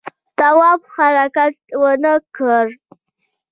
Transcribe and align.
تواب 0.37 0.81
حرکت 0.95 1.53
ونه 1.81 2.13
کړ. 2.35 2.65